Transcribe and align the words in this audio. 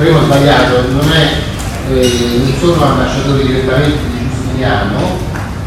primo 0.00 0.24
sbagliato, 0.24 0.80
non, 0.92 1.12
è, 1.12 1.92
eh, 1.92 2.10
non 2.38 2.54
sono 2.58 2.82
ambasciatori 2.82 3.46
direttamente 3.46 3.98
di 4.10 4.28
Giustiniano, 4.30 5.18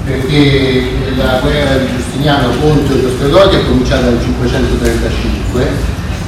perché 0.06 0.90
la 1.16 1.40
guerra 1.40 1.78
di 1.78 1.88
Giustiniano 1.96 2.50
contro 2.60 2.96
gli 2.96 3.06
Ostrogoti 3.06 3.58
è 3.58 3.66
cominciata 3.66 4.10
nel 4.10 4.20
535, 4.24 5.68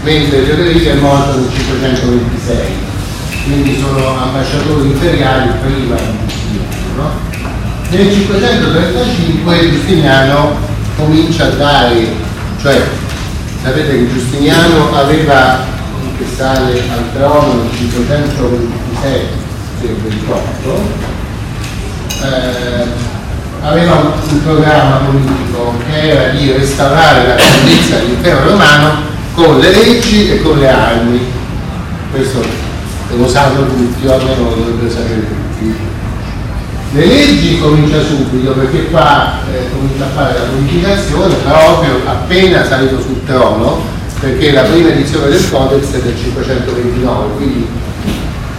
mentre 0.03 0.45
Teodorico 0.45 0.89
è 0.89 0.93
morto 0.93 1.39
nel 1.39 1.49
526, 1.51 2.57
quindi 3.45 3.79
sono 3.81 4.21
ambasciatori 4.21 4.85
imperiali 4.85 5.49
prima 5.65 5.95
di 5.95 6.27
Giustiniano. 6.27 6.93
No? 6.97 7.09
Nel 7.89 8.11
535 8.11 9.69
Giustiniano 9.71 10.57
comincia 10.95 11.45
a 11.45 11.49
dare, 11.49 12.05
cioè 12.61 12.83
sapete 13.63 13.89
che 13.89 14.13
Giustiniano 14.13 14.95
aveva 14.95 15.73
che 16.17 16.25
sale 16.35 16.81
al 16.89 17.13
trono 17.13 17.63
nel 17.63 17.71
526 17.75 19.43
28 19.81 20.79
eh, 22.23 22.87
aveva 23.61 23.95
un, 23.95 24.43
programma 24.43 24.97
politico 24.97 25.73
che 25.85 26.09
era 26.09 26.29
di 26.29 26.51
restaurare 26.51 27.27
la 27.27 27.35
grandezza 27.35 27.97
dell'impero 27.97 28.49
romano 28.49 29.13
con 29.33 29.59
le 29.59 29.71
leggi 29.71 30.31
e 30.31 30.41
con 30.41 30.59
le 30.59 30.69
armi. 30.69 31.19
Questo 32.11 32.41
lo 33.17 33.27
sanno 33.27 33.65
tutti 33.65 34.07
o 34.07 34.13
almeno 34.13 34.49
lo 34.49 34.55
dovrebbero 34.55 34.89
sapere 34.89 35.27
tutti. 35.27 35.75
Le 36.93 37.05
leggi 37.05 37.59
comincia 37.59 38.01
subito 38.01 38.51
perché 38.53 38.85
qua 38.89 39.39
eh, 39.51 39.69
comincia 39.71 40.05
a 40.05 40.09
fare 40.15 40.33
la 40.33 40.45
purificazione 40.45 41.33
proprio 41.35 42.01
appena 42.05 42.65
salito 42.65 43.01
sul 43.01 43.25
trono 43.25 43.94
perché 44.19 44.51
la 44.51 44.63
prima 44.63 44.89
edizione 44.89 45.29
del 45.29 45.49
Codex 45.49 45.91
è 45.91 45.99
del 45.99 46.17
529, 46.17 47.35
quindi 47.35 47.67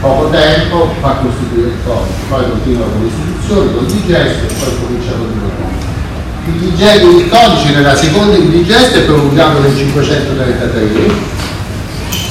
poco 0.01 0.29
tempo 0.31 0.95
fa 1.01 1.19
costituire 1.23 1.69
il 1.69 1.77
codice, 1.85 2.19
poi 2.29 2.49
continua 2.51 2.87
con 2.87 3.01
le 3.01 3.09
istituzioni, 3.09 3.73
con 3.75 3.85
il 3.85 3.93
digesto 3.93 4.45
e 4.45 4.55
poi 4.59 4.77
comincia 4.81 5.13
con 5.13 5.27
il 5.27 5.41
codice. 5.41 5.85
Il, 6.47 6.53
digesto, 6.71 7.07
il 7.11 7.29
codice 7.29 7.73
nella 7.73 7.97
seconda 7.97 8.37
il 8.37 8.49
digesto 8.49 8.99
è 8.99 9.03
promulgato 9.03 9.61
nel 9.61 9.77
533 9.77 11.35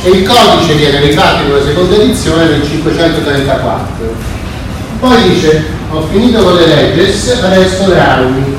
e 0.03 0.09
il 0.09 0.27
codice 0.27 0.73
viene 0.75 0.99
rifatto 1.01 1.43
in 1.43 1.51
una 1.51 1.63
seconda 1.63 1.95
edizione 1.95 2.45
nel 2.45 2.63
534. 2.63 4.33
Poi 4.99 5.29
dice, 5.29 5.65
ho 5.89 6.07
finito 6.11 6.43
con 6.43 6.55
le 6.55 6.67
legges, 6.67 7.39
adesso 7.41 7.87
le 7.87 7.99
armi 7.99 8.54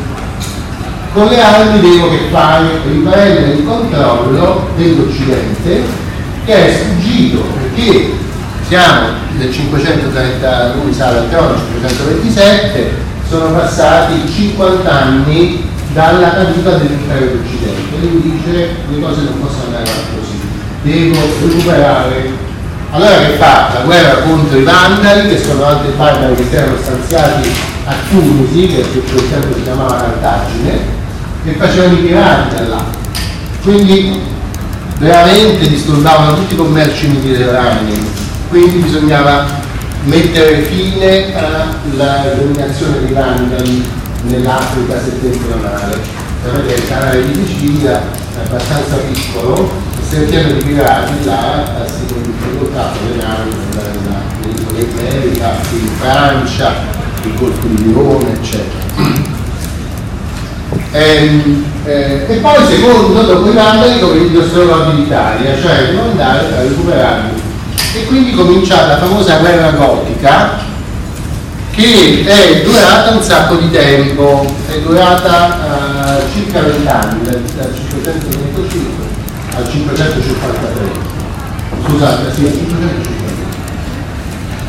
con 1.17 1.29
le 1.29 1.41
armi 1.41 1.81
devo 1.81 2.11
che 2.11 2.29
fare 2.31 2.79
riprendere 2.85 3.53
il 3.53 3.65
controllo 3.65 4.69
dell'Occidente 4.77 5.83
che 6.45 6.55
è 6.55 6.75
sfuggito 6.75 7.41
perché 7.59 8.13
siamo 8.69 9.09
nel 9.39 9.51
530, 9.51 10.75
lui 10.83 10.93
sale 10.93 11.21
al 11.21 11.31
trono 11.31 11.57
527, 11.57 12.91
sono 13.29 13.57
passati 13.57 14.31
50 14.31 14.91
anni 14.91 15.67
dalla 15.95 16.35
caduta 16.35 16.77
dell'impero 16.77 17.27
d'Occidente. 17.27 17.97
Lui 17.99 18.21
dice 18.23 18.75
le 18.91 19.01
cose 19.01 19.23
non 19.23 19.41
possono 19.41 19.65
andare 19.67 19.85
avanti 19.85 20.19
così, 20.19 20.39
devo 20.83 21.19
recuperare. 21.47 22.45
Allora 22.91 23.19
che 23.19 23.37
fa? 23.39 23.71
La 23.73 23.81
guerra 23.85 24.21
contro 24.21 24.59
i 24.59 24.63
vandali, 24.65 25.29
che 25.31 25.43
sono 25.43 25.65
altri 25.65 25.93
barbari 25.97 26.35
che 26.35 26.45
si 26.49 26.57
erano 26.57 26.77
stanziati 26.77 27.51
a 27.87 27.95
Tunisi, 28.11 28.67
che 28.69 28.83
per 28.83 29.23
tempo 29.23 29.55
si 29.55 29.63
chiamava 29.63 29.97
Cartagine, 29.97 31.05
che 31.47 31.53
facevano 31.53 31.95
i 31.95 32.03
pirati 32.03 32.55
da 32.57 32.69
là. 32.69 32.85
Quindi 33.63 34.21
veramente 34.99 35.69
disturbavano 35.69 36.35
tutti 36.35 36.55
i 36.55 36.57
commerci 36.57 37.07
mediterranei, 37.07 38.05
quindi 38.49 38.79
bisognava 38.79 39.47
mettere 40.05 40.63
fine 40.63 41.35
alla 41.37 42.35
dominazione 42.37 43.01
dei 43.01 43.13
vandali 43.13 43.89
nell'Africa 44.23 45.01
settentrionale. 45.03 46.25
Sapete 46.43 46.75
il 46.75 46.89
canale 46.89 47.27
di 47.27 47.45
Sicilia 47.47 48.01
è 48.01 48.47
abbastanza 48.47 48.97
piccolo, 48.97 49.71
e 49.99 50.09
se 50.09 50.25
è 50.25 50.29
pieno 50.29 50.53
di 50.53 50.65
pirati 50.65 51.25
là 51.25 51.85
si 51.87 52.15
portato 52.59 52.99
le 53.09 53.23
navi 53.23 53.51
nell'isola 54.41 54.79
iberica, 54.79 55.57
in 55.73 55.89
Francia, 55.99 56.73
il 57.23 57.35
Golfo 57.37 57.67
di 57.67 57.83
Lione, 57.85 58.33
eccetera. 58.33 59.36
E, 60.97 61.43
eh, 61.85 62.25
e 62.27 62.37
poi 62.37 62.67
secondo, 62.67 63.21
dopo 63.21 63.51
i 63.51 63.53
vandali, 63.53 64.01
come 64.01 64.19
gli 64.19 64.39
astrologi 64.39 64.97
d'Italia, 64.97 65.55
cioè 65.61 65.89
devo 65.89 66.05
andare 66.11 66.39
a 66.39 66.63
recuperarli. 66.63 67.43
E 67.97 68.07
quindi 68.07 68.33
comincia 68.33 68.87
la 68.87 68.97
famosa 68.97 69.37
guerra 69.37 69.73
gotica 69.73 70.65
che 71.73 72.25
è 72.25 72.63
durata 72.63 73.11
un 73.11 73.23
sacco 73.23 73.57
di 73.57 73.71
tempo, 73.71 74.47
è 74.71 74.79
durata 74.79 76.17
uh, 76.17 76.35
circa 76.35 76.63
20 76.63 76.89
anni, 76.89 77.25
dal, 77.25 77.43
dal 77.43 77.75
525 77.91 79.05
al 79.55 79.71
553. 79.71 80.91
Scusate, 81.87 82.35
sì, 82.35 82.47
al 82.47 82.53
553. 82.53 83.15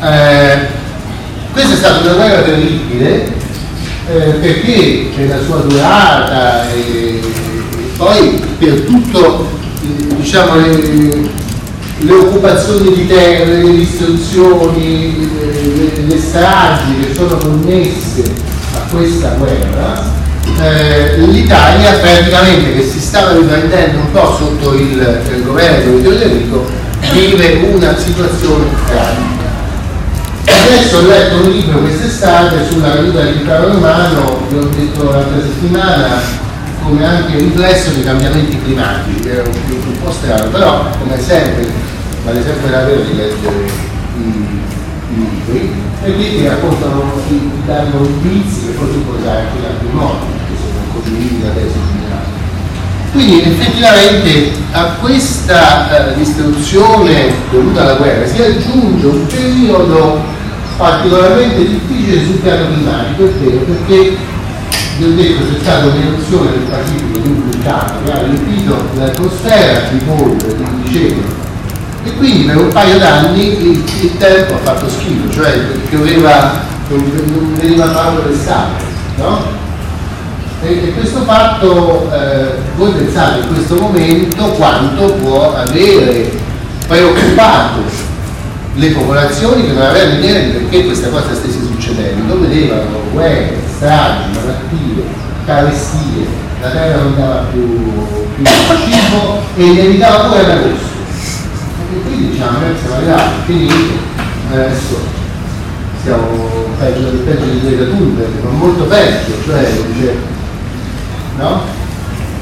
Eh, 0.00 0.66
questa 1.52 1.72
è 1.72 1.76
stata 1.76 2.00
una 2.00 2.12
guerra 2.12 2.42
terribile 2.42 3.37
eh, 4.08 4.32
perché 4.40 5.10
c'è 5.14 5.26
la 5.26 5.42
sua 5.44 5.58
durata 5.58 6.70
e, 6.70 7.20
poi 7.96 8.40
per 8.58 8.80
tutto 8.82 9.48
diciamo, 10.16 10.56
le, 10.56 11.30
le, 11.98 12.12
occupazioni 12.12 12.94
di 12.94 13.06
terre, 13.06 13.62
le 13.62 13.74
distruzioni, 13.74 15.28
le, 15.36 16.06
le, 16.06 16.18
stragi 16.18 17.00
che 17.00 17.14
sono 17.14 17.36
connesse 17.36 18.22
a 18.74 18.90
questa 18.90 19.30
guerra, 19.30 20.10
eh, 20.60 21.18
l'Italia 21.18 21.92
praticamente 21.98 22.74
che 22.74 22.82
si 22.82 23.00
stava 23.00 23.32
riprendendo 23.32 23.98
un 23.98 24.10
po' 24.12 24.36
sotto 24.36 24.74
il, 24.74 25.22
il 25.34 25.42
governo 25.44 25.96
di 25.96 26.02
Teodorico 26.02 26.66
vive 27.12 27.68
una 27.72 27.96
situazione 27.96 28.64
tragica 28.86 29.47
adesso 30.68 30.98
ho 30.98 31.06
letto 31.06 31.36
un 31.36 31.50
libro 31.50 31.78
quest'estate 31.78 32.66
sulla 32.70 32.90
caduta 32.90 33.22
dell'impero 33.22 33.72
romano, 33.72 34.46
vi 34.48 34.58
ho 34.58 34.68
detto 34.68 35.10
l'altra 35.10 35.40
settimana, 35.40 36.20
come 36.82 37.04
anche 37.06 37.38
riflesso 37.38 37.90
dei 37.92 38.04
cambiamenti 38.04 38.60
climatici, 38.62 39.20
che 39.20 39.42
è 39.42 39.46
un, 39.46 39.54
un 39.86 40.00
po' 40.02 40.12
strano, 40.12 40.50
però 40.50 40.90
come 40.98 41.18
sempre 41.20 41.66
vale 42.22 42.42
sempre 42.42 42.70
la 42.70 42.78
pena 42.80 43.00
di 43.00 43.16
leggere 43.16 43.70
i, 44.18 44.58
libri, 45.08 45.72
e 46.02 46.12
quindi 46.12 46.46
raccontano, 46.46 47.12
ti 47.26 47.50
danno 47.64 48.04
indizi 48.04 48.66
che 48.66 48.76
tu 48.76 49.04
puoi 49.04 49.20
usare 49.20 49.40
anche 49.40 49.58
in 49.58 49.64
altri 49.64 49.88
modi, 49.90 50.26
che 50.48 50.56
sono 50.60 50.92
condivisi 50.92 51.40
da 51.40 51.48
tesi 51.48 51.78
generali. 51.92 52.36
Quindi 53.12 53.40
effettivamente 53.42 54.52
a 54.72 54.84
questa 55.00 56.10
eh, 56.10 56.14
distruzione 56.14 57.32
dovuta 57.50 57.80
alla 57.80 57.94
guerra 57.94 58.26
si 58.26 58.42
aggiunge 58.42 59.06
un 59.06 59.26
periodo 59.26 60.27
particolarmente 60.78 61.66
difficile 61.66 62.24
sul 62.24 62.36
piano 62.36 62.66
climatico, 62.72 63.24
è 63.24 63.30
perché 63.30 64.16
vi 64.98 65.04
ho 65.04 65.14
detto 65.14 65.52
c'è 65.52 65.60
stata 65.60 65.86
un'eruzione 65.86 66.50
del 66.52 66.60
Pacifico 66.70 67.18
di 67.18 67.28
un 67.28 67.50
vulcano 67.50 67.92
che 68.04 68.12
ha 68.12 68.22
riempito 68.22 68.76
l'atmosfera 68.96 69.88
di 69.90 69.98
polvere, 69.98 70.54
di 70.56 70.64
glicemio 70.82 71.46
e 72.04 72.16
quindi 72.16 72.44
per 72.44 72.56
un 72.56 72.68
paio 72.68 72.98
d'anni 72.98 73.60
il, 73.60 73.84
il, 74.02 74.16
tempo 74.18 74.54
ha 74.54 74.58
fatto 74.58 74.88
schifo, 74.88 75.30
cioè 75.32 75.58
pioveva, 75.88 76.60
non 76.88 77.54
veniva 77.56 77.90
fatto 77.90 78.28
l'estate, 78.28 78.84
no? 79.16 79.56
E, 80.62 80.72
e, 80.84 80.92
questo 80.92 81.22
fatto, 81.22 82.10
eh, 82.12 82.54
voi 82.76 82.92
pensate 82.92 83.40
in 83.40 83.48
questo 83.52 83.76
momento 83.76 84.44
quanto 84.50 85.12
può 85.14 85.56
avere 85.56 86.30
preoccupato 86.86 88.07
le 88.78 88.90
popolazioni 88.90 89.66
che 89.66 89.72
non 89.72 89.82
avevano 89.82 90.18
idea 90.18 90.40
di 90.40 90.50
perché 90.50 90.84
questa 90.84 91.08
cosa 91.08 91.34
stesse 91.34 91.58
succedendo, 91.66 92.38
vedevano 92.38 93.00
guerre, 93.12 93.56
stragi, 93.74 94.30
malattie, 94.34 95.02
carestie, 95.44 96.26
la 96.60 96.68
terra 96.68 97.02
non 97.02 97.16
dava 97.16 97.46
più, 97.50 97.82
più 98.36 98.44
cibo 98.44 99.40
e 99.56 99.64
inevitabile 99.64 100.28
pure 100.28 100.46
l'agosto. 100.46 100.86
E 101.90 102.02
quindi 102.02 102.30
diciamo, 102.30 102.58
siamo 102.80 102.94
arrivati, 102.94 103.32
finito, 103.46 103.74
adesso 104.52 104.98
siamo 106.04 106.26
peggio, 106.78 107.08
peggio 107.24 107.44
di 107.44 107.60
Greta 107.60 107.84
Thunberg, 107.84 108.42
ma 108.44 108.50
molto 108.50 108.84
peggio, 108.84 109.32
cioè 109.44 109.72
dice, 109.92 110.14
no? 111.36 111.62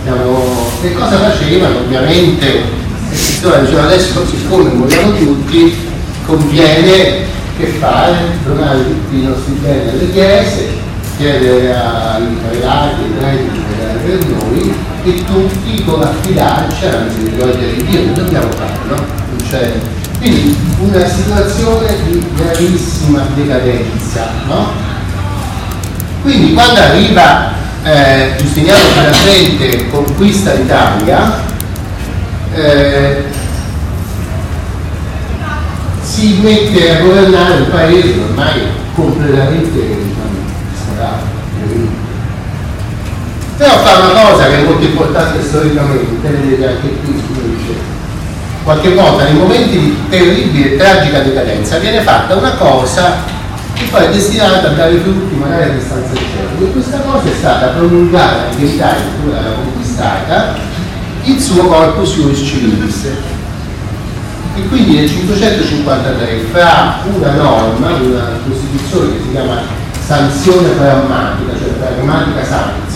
Siamo, 0.03 0.71
che 0.83 0.93
cosa 0.93 1.17
facevano? 1.17 1.79
Ovviamente, 1.79 2.63
diceva 3.11 3.85
adesso 3.85 4.27
siccome 4.27 4.71
moriamo 4.71 5.15
tutti, 5.15 5.95
conviene 6.27 7.25
che 7.57 7.67
fare, 7.79 8.17
donare 8.45 8.85
tutti 8.85 9.17
i 9.19 9.23
nostri 9.23 9.53
beni 9.55 9.89
alle 9.89 10.13
chiese, 10.13 10.69
chiedere 11.17 11.75
ai 11.75 12.37
prelati 12.47 13.03
ai 13.03 13.11
preti 13.17 13.51
di 13.51 13.63
pregare 13.67 13.99
per 13.99 14.27
noi 14.27 14.75
e 15.05 15.25
tutti 15.25 15.85
con 15.85 16.03
affidarci 16.03 16.85
alla 16.85 17.05
misericordia 17.05 17.69
di 17.69 17.85
Dio, 17.85 18.01
che 18.03 18.13
dobbiamo 18.13 18.51
fare, 18.51 18.79
no? 18.89 18.95
Non 18.97 19.49
c'è 19.49 19.73
Quindi 20.19 20.57
una 20.81 21.07
situazione 21.07 21.87
di 22.05 22.27
gravissima 22.35 23.27
decadenza, 23.35 24.29
no? 24.47 24.73
Quindi 26.23 26.53
quando 26.53 26.81
arriva 26.81 27.53
eh, 27.85 28.35
Giustiniano 28.37 28.81
finalmente 28.81 29.89
conquista 29.91 30.55
l'Italia, 30.55 31.41
eh, 32.53 33.25
si 36.17 36.39
mette 36.41 36.97
a 36.97 37.03
governare 37.03 37.61
un 37.61 37.71
paese 37.71 38.19
ormai 38.27 38.63
completamente 38.95 39.71
diciamo, 39.71 40.45
però 43.59 43.79
fa 43.81 43.99
una 43.99 44.21
cosa 44.23 44.47
che 44.47 44.61
è 44.61 44.65
molto 44.65 44.85
importante 44.85 45.43
storicamente, 45.43 46.27
vedete 46.27 46.67
anche 46.67 46.89
qui 47.05 47.13
dice 47.13 47.75
qualche 48.63 48.95
volta 48.95 49.25
nei 49.25 49.35
momenti 49.35 49.79
di 49.79 49.97
terribile 50.09 50.73
e 50.73 50.77
tragica 50.79 51.21
decadenza 51.21 51.77
viene 51.81 52.01
fatta 52.01 52.35
una 52.35 52.53
cosa 52.53 53.17
che 53.75 53.85
poi 53.91 54.07
è 54.07 54.11
destinata 54.11 54.69
a 54.69 54.73
dare 54.73 54.97
frutti 54.97 55.35
magari 55.35 55.65
a 55.65 55.75
distanza 55.75 56.13
di 56.13 56.25
tempo. 56.35 56.65
E 56.65 56.73
questa 56.73 56.99
cosa 57.01 57.29
è 57.29 57.35
stata 57.37 57.67
promulgata 57.67 58.57
in 58.57 58.65
l'Italia 58.65 59.03
che 59.03 59.31
l'aveva 59.31 59.55
conquistata 59.57 60.55
il 61.25 61.39
suo 61.39 61.67
corpus 61.67 62.17
iuris 62.17 62.39
civilis 62.39 63.07
e 64.57 64.69
quindi 64.69 64.97
nel 64.97 65.09
553 65.09 66.47
fra 66.51 67.01
una 67.15 67.33
norma, 67.33 67.95
una 67.95 68.39
costituzione 68.49 69.13
che 69.13 69.23
si 69.23 69.31
chiama 69.31 69.61
sanzione 70.05 70.69
pragmatica, 70.71 71.53
cioè 71.59 71.69
pragmatica 71.73 72.45
sanzione, 72.45 72.87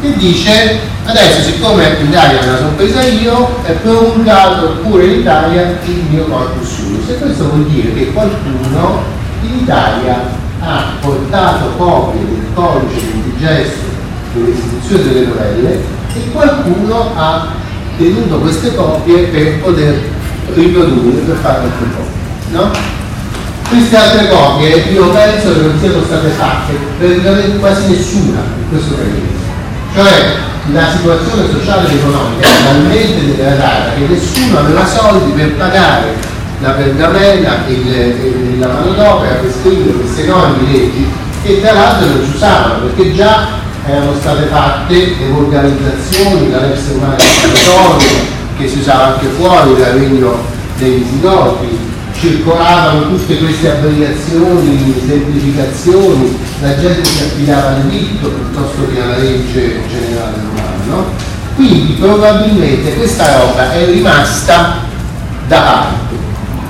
che 0.00 0.16
dice 0.16 0.80
adesso 1.04 1.42
siccome 1.42 2.00
l'Italia 2.00 2.40
me 2.40 2.46
la 2.46 2.56
sono 2.56 2.70
presa 2.76 3.02
io 3.02 3.56
è 3.62 3.72
promulgato 3.72 4.78
pure 4.82 5.04
in 5.04 5.20
Italia 5.20 5.78
il 5.84 6.02
mio 6.10 6.24
corpus 6.24 6.78
iuris 6.78 7.08
e 7.08 7.18
questo 7.18 7.48
vuol 7.48 7.64
dire 7.66 7.94
che 7.94 8.12
qualcuno 8.12 9.02
in 9.42 9.58
Italia 9.60 10.40
ha 10.60 10.92
portato 11.00 11.70
copie 11.76 12.20
del 12.24 12.46
codice 12.54 13.00
d'indigesto 13.12 13.84
delle 14.34 14.50
istituzioni 14.50 15.02
delle 15.04 15.26
novelle 15.26 15.84
e 16.14 16.30
qualcuno 16.32 17.12
ha 17.16 17.46
tenuto 17.96 18.38
queste 18.38 18.74
copie 18.74 19.22
per 19.24 19.60
poter 19.60 20.00
riprodurre, 20.54 21.20
per 21.20 21.36
fare 21.36 21.58
altre 21.58 21.86
copie. 21.96 22.20
No? 22.50 22.70
Queste 23.68 23.96
altre 23.96 24.28
copie 24.28 24.76
io 24.92 25.10
penso 25.10 25.52
che 25.54 25.60
non 25.60 25.78
siano 25.78 26.02
state 26.04 26.28
fatte 26.28 26.74
per 26.98 27.58
quasi 27.58 27.88
nessuna 27.88 28.40
in 28.58 28.68
questo 28.68 28.94
periodo 28.94 29.32
cioè 29.94 30.36
la 30.72 30.90
situazione 30.90 31.50
sociale 31.50 31.88
ed 31.88 31.98
economica 31.98 32.46
è 32.46 32.62
talmente 32.64 33.26
degradata 33.26 33.92
che 33.94 34.06
nessuno 34.08 34.58
aveva 34.58 34.86
soldi 34.86 35.32
per 35.32 35.52
pagare 35.54 36.14
la 36.60 36.70
pergamena 36.70 37.66
e 37.66 38.56
la 38.58 38.68
manodopera 38.68 39.34
per 39.34 39.52
scrivere 39.60 39.98
queste 39.98 40.24
enormi 40.24 40.72
leggi 40.72 41.06
che 41.42 41.60
tra 41.60 41.72
l'altro 41.72 42.06
non 42.06 42.24
si 42.24 42.36
usavano 42.36 42.84
perché 42.84 43.14
già 43.14 43.60
erano 43.84 44.14
state 44.20 44.46
fatte 44.46 44.94
le 44.94 45.32
organizzazioni, 45.34 46.50
la 46.52 46.60
Lex 46.60 46.92
Romana 46.92 47.16
che 48.62 48.68
si 48.68 48.78
usava 48.78 49.14
anche 49.14 49.26
fuori 49.26 49.74
dal 49.76 49.92
regno 49.94 50.38
dei 50.78 50.98
Visigoti, 50.98 51.78
circolavano 52.14 53.08
tutte 53.08 53.38
queste 53.38 53.70
abbreviazioni, 53.72 54.94
semplificazioni, 55.04 56.38
la 56.60 56.78
gente 56.78 57.04
si 57.04 57.22
affidava 57.24 57.70
al 57.70 57.82
diritto 57.82 58.28
piuttosto 58.28 58.86
che 58.92 59.00
alla 59.00 59.18
legge 59.18 59.80
generale 59.88 60.36
romana. 60.36 60.70
No? 60.86 61.04
Quindi 61.56 61.92
probabilmente 61.94 62.94
questa 62.94 63.38
roba 63.38 63.72
è 63.72 63.84
rimasta 63.86 64.76
da 65.48 65.60
parte 65.60 66.14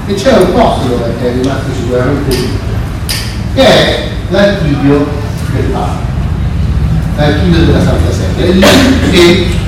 e 0.06 0.14
c'è 0.14 0.36
un 0.38 0.52
posto 0.52 0.88
dove 0.88 1.14
è 1.20 1.32
rimasto 1.32 1.70
sicuramente 1.78 2.36
tutto, 2.36 2.74
che 3.54 3.62
è 3.62 4.08
l'archivio 4.30 5.06
del 5.54 5.64
Papa, 5.70 5.98
l'archivio 7.16 7.64
della 7.66 7.82
Santa 7.82 8.10
Sede. 8.10 8.44
È 8.44 8.52
lì 8.52 9.10
che 9.10 9.60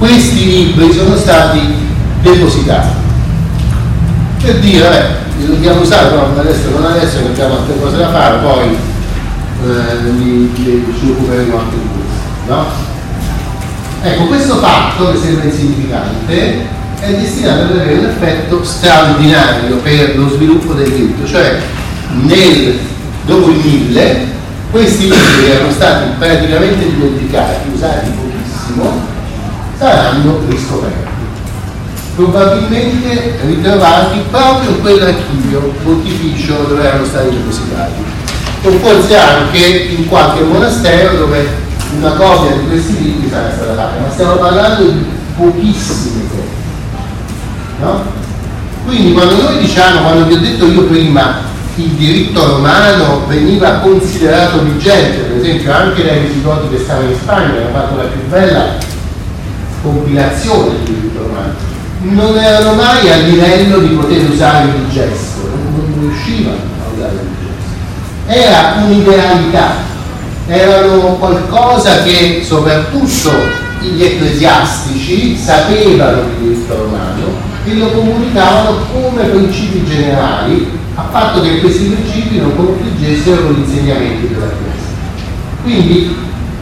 questi 0.00 0.46
libri 0.46 0.90
sono 0.94 1.14
stati 1.14 1.60
depositati 2.22 2.88
per 4.42 4.58
dire, 4.60 4.82
vabbè, 4.82 5.06
li 5.38 5.46
dobbiamo 5.46 5.82
usare, 5.82 6.08
però 6.08 6.30
adesso 6.38 6.70
non 6.70 6.84
adesso, 6.86 7.18
che 7.20 7.28
abbiamo 7.28 7.58
altre 7.58 7.78
cose 7.78 7.98
da 7.98 8.10
fare, 8.10 8.38
poi 8.38 8.76
eh, 9.66 10.10
li, 10.16 10.50
ci 10.54 11.10
occuperemo 11.10 11.58
anche 11.58 11.76
di 11.76 11.88
questo. 11.92 12.54
No? 12.54 12.64
Ecco, 14.02 14.24
questo 14.24 14.56
fatto 14.56 15.12
che 15.12 15.18
sembra 15.18 15.44
insignificante 15.44 16.66
è 17.00 17.12
destinato 17.12 17.64
ad 17.64 17.70
avere 17.72 17.98
un 17.98 18.04
effetto 18.06 18.64
straordinario 18.64 19.76
per 19.76 20.16
lo 20.16 20.30
sviluppo 20.30 20.72
del 20.72 20.90
diritto, 20.90 21.26
cioè 21.26 21.58
nel, 22.22 22.78
dopo 23.26 23.50
il 23.50 23.56
1000 23.56 24.38
questi 24.70 25.02
libri 25.02 25.50
erano 25.50 25.72
stati 25.72 26.10
praticamente 26.16 26.88
dimenticati, 26.88 27.70
usati 27.74 27.99
saranno 29.80 30.40
riscoperti 30.46 31.08
probabilmente 32.14 33.38
ritrovati 33.46 34.18
proprio 34.30 34.70
in 34.70 34.80
quell'archivio 34.82 35.72
pontificio 35.82 36.64
dove 36.68 36.84
erano 36.84 37.04
stati 37.06 37.30
depositati. 37.30 38.02
O 38.62 38.70
forse 38.72 39.16
anche 39.16 39.58
in 39.96 40.06
qualche 40.06 40.42
monastero 40.42 41.16
dove 41.16 41.48
una 41.96 42.10
copia 42.10 42.56
di 42.56 42.68
questi 42.68 43.02
libri 43.02 43.30
sarà 43.30 43.50
stata 43.50 43.74
fatta. 43.74 44.00
Ma 44.00 44.10
stiamo 44.10 44.34
parlando 44.34 44.82
di 44.82 45.04
pochissime 45.34 46.28
cose 46.28 46.48
no? 47.80 48.02
quindi 48.84 49.12
quando 49.14 49.40
noi 49.40 49.58
diciamo 49.58 50.02
quando 50.02 50.26
vi 50.26 50.34
ho 50.34 50.38
detto 50.40 50.66
io 50.66 50.82
prima 50.82 51.48
il 51.76 51.88
diritto 51.92 52.44
romano 52.44 53.24
veniva 53.26 53.78
considerato 53.78 54.62
vigente 54.62 55.22
per 55.22 55.38
esempio 55.38 55.72
anche 55.72 56.04
dai 56.04 56.26
visigoti 56.26 56.68
che 56.68 56.82
stavano 56.82 57.08
in 57.08 57.16
Spagna 57.16 57.60
hanno 57.60 57.70
fatto 57.72 57.96
la 57.96 58.02
più 58.02 58.20
bella 58.28 58.89
compilazione 59.82 60.72
del 60.72 60.94
diritto 60.94 61.22
romano 61.26 61.70
non 62.02 62.36
erano 62.38 62.74
mai 62.74 63.10
a 63.10 63.16
livello 63.16 63.78
di 63.78 63.88
poter 63.88 64.30
usare 64.30 64.68
il 64.68 64.90
gesto, 64.90 65.48
non, 65.52 65.98
riuscivano 66.00 66.56
a 66.56 66.94
usare 66.94 67.12
il 67.12 67.28
gesto. 67.44 68.46
Era 68.46 68.82
un'idealità, 68.82 69.74
erano 70.46 71.16
qualcosa 71.16 72.02
che 72.02 72.42
soprattutto 72.46 73.30
gli 73.80 74.02
ecclesiastici 74.02 75.36
sapevano 75.36 76.22
di 76.22 76.44
diritto 76.44 76.74
romano 76.74 77.48
e 77.64 77.74
lo 77.74 77.88
comunicavano 77.88 78.78
come 78.92 79.24
principi 79.24 79.84
generali 79.86 80.78
a 80.94 81.02
patto 81.02 81.42
che 81.42 81.60
questi 81.60 81.84
principi 81.84 82.38
non 82.38 82.56
confliggessero 82.56 83.42
con 83.42 83.52
gli 83.52 83.60
insegnamenti 83.60 84.28
della 84.28 84.46
Chiesa. 84.46 84.88
Quindi 85.62 86.16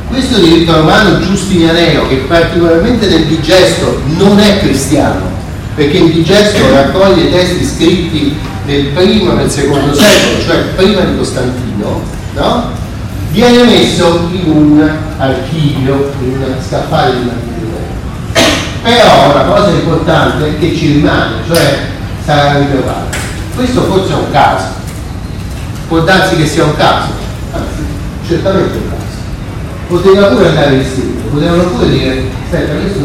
questo 0.09 0.39
diritto 0.39 0.73
romano 0.75 1.21
giustinianeo, 1.21 2.09
che 2.09 2.17
particolarmente 2.27 3.07
nel 3.09 3.27
digesto 3.27 4.01
non 4.17 4.39
è 4.41 4.59
cristiano, 4.59 5.27
perché 5.75 5.99
il 5.99 6.13
digesto 6.13 6.59
raccoglie 6.73 7.31
testi 7.31 7.65
scritti 7.65 8.37
nel 8.65 8.87
primo 8.87 9.33
e 9.33 9.35
nel 9.35 9.51
secondo 9.51 9.95
secolo, 9.95 10.43
cioè 10.45 10.57
prima 10.75 11.03
di 11.03 11.17
Costantino, 11.17 12.03
no? 12.35 12.71
viene 13.31 13.65
messo 13.65 14.29
in 14.33 14.51
un 14.51 14.91
archivio, 15.19 16.13
in 16.21 16.43
un 16.43 16.55
scaffale 16.67 17.13
di 17.13 17.23
un 17.23 17.29
archivio. 17.29 17.57
Però 18.83 19.35
la 19.35 19.45
cosa 19.45 19.71
importante 19.71 20.49
è 20.49 20.59
che 20.59 20.75
ci 20.75 20.95
rimane, 20.95 21.37
cioè 21.47 21.79
sarà 22.25 22.59
ritrovato. 22.59 23.17
Questo 23.55 23.83
forse 23.83 24.13
è 24.13 24.17
un 24.17 24.31
caso, 24.31 24.65
può 25.89 26.01
darsi 26.01 26.37
che 26.37 26.47
sia 26.47 26.65
un 26.65 26.77
caso, 26.77 27.09
anzi, 27.53 27.85
certamente 28.27 28.77
un 28.77 28.89
caso 28.91 28.98
poteva 29.89 30.27
pure 30.27 30.49
andare 30.49 30.75
in 30.75 30.85
studio, 30.85 31.31
potevano 31.31 31.63
pure 31.65 31.89
dire, 31.89 32.23
aspetta, 32.45 32.75
questo 32.75 32.99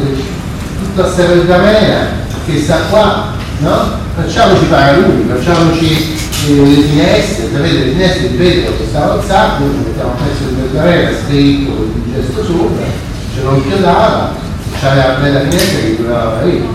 tutta 0.83 1.01
questa 1.03 1.23
pergamena 1.23 2.07
che 2.45 2.59
sta 2.59 2.77
qua, 2.89 3.31
no? 3.59 4.01
Facciamoci 4.15 4.65
fare 4.65 4.99
lui, 4.99 5.25
facciamoci 5.27 6.15
eh, 6.47 6.55
le 6.55 6.81
finestre, 6.81 7.49
sapete 7.51 7.85
le 7.85 7.91
finestre 7.91 8.29
di 8.29 8.37
vetro 8.37 8.77
che 8.77 8.85
stava 8.89 9.13
al 9.13 9.23
sacco, 9.23 9.63
ci 9.63 9.87
mettiamo 9.87 10.11
un 10.11 10.17
pezzo 10.17 10.49
di 10.49 10.61
pergamena 10.61 11.09
scritto 11.25 11.71
con 11.71 12.03
il 12.05 12.13
gesto 12.13 12.43
sopra, 12.43 12.85
ce 13.33 13.41
lo 13.43 13.55
inchiodava, 13.55 14.33
c'aveva 14.79 15.05
una 15.05 15.19
bella 15.19 15.39
finestra 15.39 15.79
che 15.79 15.95
durava 15.95 16.31
parecchio, 16.31 16.69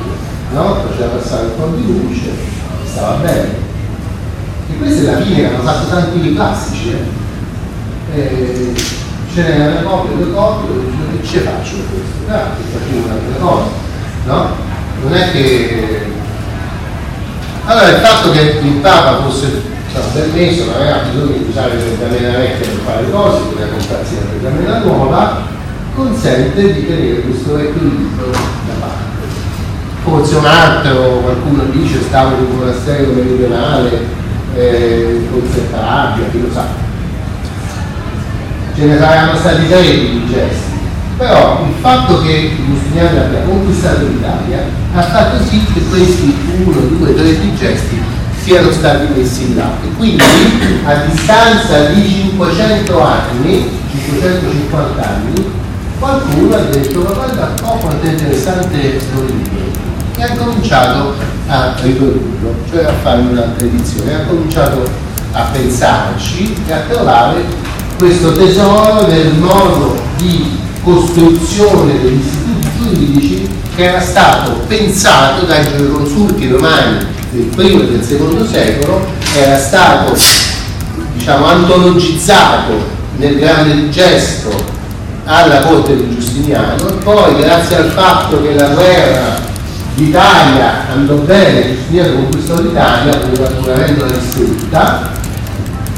no? 0.53 0.85
Faceva 0.89 1.11
passare 1.11 1.45
un 1.45 1.57
po' 1.57 1.77
di 1.77 1.87
luce, 1.87 2.31
stava 2.91 3.17
bene. 3.17 3.67
E 4.71 4.77
questa 4.79 5.01
è 5.01 5.15
la 5.15 5.21
fine 5.21 5.37
che 5.37 5.47
hanno 5.47 5.63
fatto 5.63 5.87
tanti 5.89 6.35
classici, 6.35 6.91
eh? 6.91 8.21
E 8.21 8.73
ce 9.33 9.43
n'è 9.43 9.67
una 9.67 9.83
copia, 9.83 10.17
due 10.17 10.33
copie, 10.33 10.69
che 11.21 11.27
ci 11.27 11.39
faccio 11.39 11.75
questo? 11.91 12.27
Grazie, 12.27 12.65
facciamo 12.73 13.05
un'altra 13.05 13.41
cosa, 13.41 13.67
no? 14.25 14.67
Non 15.03 15.15
è 15.15 15.31
che... 15.31 16.07
Allora 17.65 17.89
il 17.89 18.01
fatto 18.01 18.31
che 18.31 18.61
il 18.63 18.75
Papa 18.77 19.23
fosse 19.23 19.77
permesso, 20.13 20.65
non 20.67 20.75
aveva 20.75 20.99
bisogno 21.11 21.37
di 21.37 21.47
usare 21.49 21.75
la 21.77 21.83
pergamena 21.83 22.39
vecchia 22.39 22.69
per 22.69 22.81
fare 22.85 23.11
cose, 23.11 23.43
poteva 23.43 23.71
comprarsi 23.71 24.15
la 24.15 24.21
pergamena 24.31 24.79
nuova, 24.79 25.43
consente 25.95 26.73
di 26.73 26.87
tenere 26.87 27.21
questo 27.23 27.59
equilibrio 27.59 28.31
da 28.31 28.75
parte. 28.81 29.27
forse 30.03 30.37
un 30.37 30.47
altro, 30.47 31.21
qualcuno 31.21 31.65
dice 31.65 32.01
stavo 32.03 32.37
in 32.37 32.45
un 32.51 32.59
monastero 32.59 33.13
meridionale, 33.13 34.07
eh, 34.55 35.27
forse 35.31 35.71
Calabria, 35.71 36.29
chi 36.31 36.41
lo 36.41 36.53
sa. 36.53 36.88
Ce 38.79 38.85
ne 38.85 38.97
saranno 38.97 39.37
stati 39.37 39.67
tre 39.67 39.83
di 39.83 40.25
gesti, 40.31 40.79
però 41.17 41.67
il 41.67 41.75
fatto 41.81 42.23
che 42.23 42.53
Giustiniano 42.65 43.25
abbia 43.25 43.41
conquistato 43.41 44.07
l'Italia 44.07 44.63
ha 44.95 45.03
fatto 45.03 45.43
sì 45.43 45.65
che 45.75 45.81
questi 45.91 46.33
uno, 46.63 46.79
due, 46.97 47.13
tre 47.13 47.57
gesti 47.57 48.01
siano 48.41 48.71
stati 48.71 49.09
messi 49.17 49.47
in 49.47 49.57
là 49.57 49.73
e 49.83 49.89
quindi 49.97 50.23
a 50.85 50.95
distanza 51.11 51.87
di 51.87 52.09
500 52.09 53.03
anni 53.03 53.69
550 53.91 55.09
anni 55.09 55.45
qualcuno 55.99 56.55
ha 56.55 56.61
detto 56.61 57.01
ma 57.01 57.11
guarda 57.11 57.55
oh 57.65 57.79
quanto 57.79 58.07
è 58.07 58.11
interessante 58.11 58.79
questo 58.79 59.25
libro 59.25 59.59
e 60.17 60.23
ha 60.23 60.37
cominciato 60.37 61.15
a 61.49 61.75
riprodurlo 61.83 62.55
cioè 62.71 62.85
a 62.85 62.93
fare 63.03 63.23
un'altra 63.23 63.67
edizione 63.67 64.15
ha 64.15 64.21
cominciato 64.21 64.89
a 65.33 65.43
pensarci 65.51 66.55
e 66.65 66.73
a 66.73 66.79
trovare 66.89 67.68
questo 67.99 68.33
tesoro 68.33 69.07
del 69.07 69.35
modo 69.35 70.01
di 70.19 70.57
costruzione 70.85 72.01
degli 72.01 72.21
istituti 72.25 72.69
giuridici 72.79 73.49
che 73.75 73.85
era 73.85 74.01
stato 74.01 74.53
pensato 74.69 75.45
dai 75.45 75.65
giureconsulti 75.65 76.49
romani 76.49 77.07
del 77.31 77.47
primo 77.55 77.83
e 77.83 77.89
del 77.89 78.05
secondo 78.05 78.47
secolo, 78.47 79.05
era 79.37 79.59
stato 79.59 80.17
diciamo, 81.15 81.45
antologizzato 81.45 82.97
nel 83.17 83.37
grande 83.37 83.91
gesto 83.91 84.51
alla 85.25 85.61
corte 85.61 85.97
di 85.97 86.15
Giustiniano. 86.15 86.89
E 86.89 86.93
poi 87.03 87.37
grazie 87.37 87.77
al 87.77 87.91
fatto 87.91 88.41
che 88.41 88.55
la 88.55 88.69
guerra 88.69 89.41
d'Italia 89.95 90.89
andò 90.93 91.15
bene, 91.15 91.75
Giustiniano 91.75 92.15
conquistò 92.15 92.61
l'Italia, 92.61 93.17
pur 93.17 93.71
avendola 93.73 94.13
distrutta, 94.13 95.11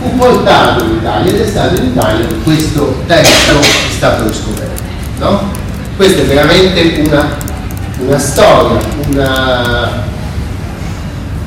fu 0.01 0.17
portato 0.17 0.85
in 0.85 0.97
Italia 0.97 1.31
ed 1.31 1.41
è 1.41 1.47
stato 1.47 1.81
in 1.81 1.89
Italia 1.89 2.27
che 2.27 2.35
questo 2.43 3.03
testo 3.07 3.59
è 3.59 3.93
stato 3.93 4.27
riscoperto. 4.27 4.83
No? 5.19 5.51
Questa 5.97 6.23
è 6.23 6.25
veramente 6.25 7.03
una, 7.07 7.37
una 7.99 8.19
storia, 8.19 8.81
una, 9.09 10.03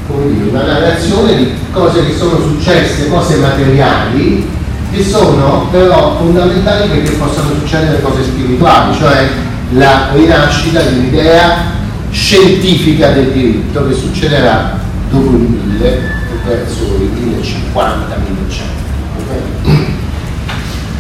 dire, 0.08 0.50
una 0.50 0.64
narrazione 0.64 1.36
di 1.36 1.52
cose 1.72 2.06
che 2.06 2.16
sono 2.16 2.38
successe, 2.38 3.10
cose 3.10 3.38
materiali, 3.38 4.48
che 4.92 5.04
sono 5.04 5.68
però 5.72 6.18
fondamentali 6.18 6.90
perché 6.90 7.12
possano 7.12 7.50
succedere 7.60 8.02
cose 8.02 8.24
spirituali, 8.24 8.96
cioè 8.96 9.28
la 9.72 10.10
rinascita 10.14 10.82
di 10.82 11.00
un'idea 11.00 11.72
scientifica 12.12 13.10
del 13.10 13.32
diritto 13.32 13.88
che 13.88 13.96
succederà 13.96 14.78
dopo 15.10 15.32
il 15.32 15.42
1000 15.42 16.02
verso 16.46 16.84
il 17.00 17.10
1050-1100. 17.74 18.73